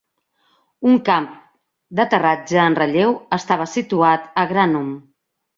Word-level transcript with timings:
Un 0.91 0.95
camp 1.09 1.27
d'aterratge 1.99 2.63
en 2.63 2.79
relleu 2.81 3.15
estava 3.41 3.71
situat 3.77 4.29
a 4.45 4.51
Granum. 4.55 4.93